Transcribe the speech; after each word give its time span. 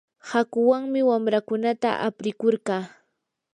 hakuwanmi 0.29 0.99
wamraakunata 1.09 1.89
aprikurqaa. 2.07 2.83